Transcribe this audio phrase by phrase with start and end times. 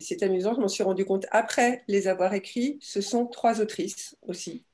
[0.00, 4.16] c'est amusant, je m'en suis rendu compte après les avoir écrits, ce sont trois autrices
[4.22, 4.64] aussi.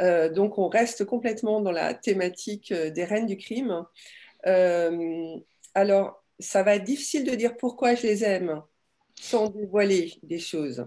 [0.00, 3.84] Euh, donc on reste complètement dans la thématique euh, des reines du crime.
[4.46, 5.36] Euh,
[5.74, 8.62] alors, ça va être difficile de dire pourquoi je les aime
[9.14, 10.86] sans dévoiler des choses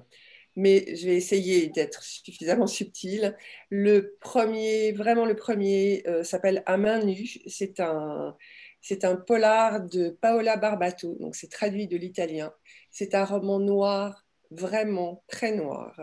[0.55, 3.35] mais je vais essayer d'être suffisamment subtile.
[3.71, 7.41] Le premier, vraiment le premier, s'appelle À main nue.
[7.47, 8.37] C'est un,
[8.83, 12.53] c'est un polar de Paola Barbato, donc c'est traduit de l'italien.
[12.91, 15.95] C'est un roman noir, vraiment très noir.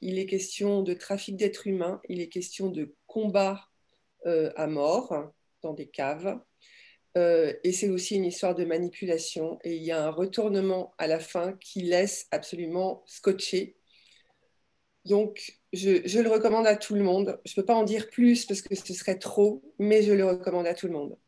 [0.00, 3.68] Il est question de trafic d'êtres humains, il est question de combat
[4.24, 5.30] euh, à mort
[5.62, 6.40] dans des caves.
[7.18, 9.58] Euh, et c'est aussi une histoire de manipulation.
[9.62, 13.76] Et il y a un retournement à la fin qui laisse absolument scotché.
[15.04, 17.38] Donc, je, je, le recommande à tout le monde.
[17.44, 20.24] Je ne peux pas en dire plus parce que ce serait trop, mais je le
[20.24, 21.18] recommande à tout le monde.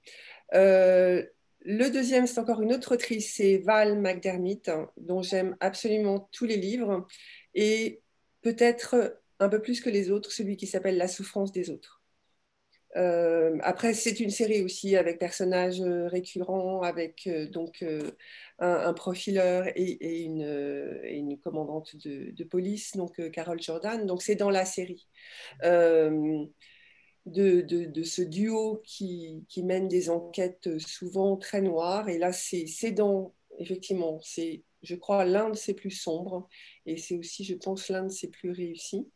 [0.55, 1.25] Euh,
[1.61, 6.57] le deuxième, c'est encore une autre autrice, c'est Val McDermott, dont j'aime absolument tous les
[6.57, 7.07] livres,
[7.55, 8.01] et
[8.43, 12.03] peut-être un peu plus que les autres, celui qui s'appelle La souffrance des autres.
[12.97, 17.85] Euh, après, c'est une série aussi avec personnages récurrents, avec euh, donc
[18.59, 24.07] un, profileur et, une, commandante de, de police, donc Carole Jordan.
[24.07, 25.07] Donc c'est dans la série
[27.29, 32.09] de, ce duo qui, mène des enquêtes souvent très noires.
[32.09, 36.49] Et là, c'est dans, effectivement, c'est, je crois, l'un de ses plus sombres.
[36.87, 39.09] Et c'est aussi, je pense, l'un de ses plus réussis.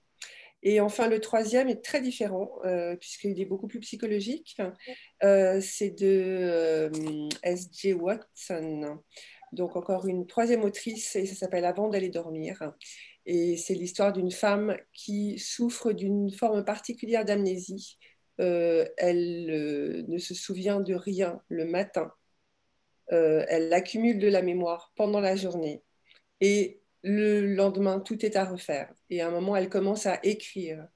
[0.64, 4.56] Et enfin, le troisième est très différent, euh, puisqu'il est beaucoup plus psychologique.
[5.24, 7.94] Euh, c'est de euh, S.J.
[7.94, 9.00] Watson.
[9.52, 12.72] Donc, encore une troisième autrice, et ça s'appelle Avant d'aller dormir.
[13.26, 17.98] Et c'est l'histoire d'une femme qui souffre d'une forme particulière d'amnésie.
[18.40, 22.12] Euh, elle euh, ne se souvient de rien le matin.
[23.12, 25.82] Euh, elle accumule de la mémoire pendant la journée.
[26.40, 28.92] Et le lendemain, tout est à refaire.
[29.10, 30.86] Et à un moment, elle commence à écrire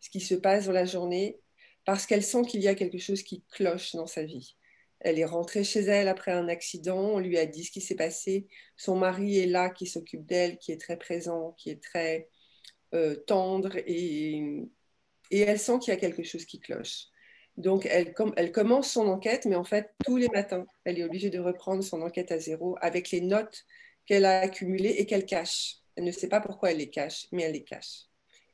[0.00, 1.40] ce qui se passe dans la journée
[1.84, 4.56] parce qu'elle sent qu'il y a quelque chose qui cloche dans sa vie.
[5.00, 7.96] Elle est rentrée chez elle après un accident, on lui a dit ce qui s'est
[7.96, 8.46] passé.
[8.76, 12.28] Son mari est là, qui s'occupe d'elle, qui est très présent, qui est très
[12.94, 14.42] euh, tendre, et,
[15.30, 17.06] elle sent qu'il y a quelque chose qui cloche.
[17.56, 21.30] Donc elle, elle commence son enquête, mais en fait, tous les matins, elle est obligée
[21.30, 23.64] de reprendre son enquête à zéro avec les notes
[24.06, 25.76] qu'elle a accumulées et qu'elle cache.
[25.96, 28.06] Elle ne sait pas pourquoi elle les cache, mais elle les cache.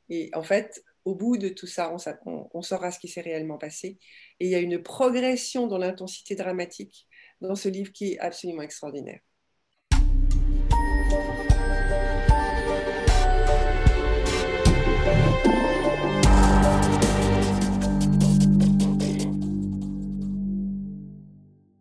[0.09, 1.95] Et en fait, au bout de tout ça,
[2.25, 3.97] on, saura ce qui s'est réellement passé.
[4.41, 7.07] Et il y a une progression dans l'intensité dramatique
[7.39, 9.21] dans ce livre qui est absolument extraordinaire.